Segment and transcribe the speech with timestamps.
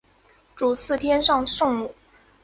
[0.55, 1.93] 主祀天上圣母。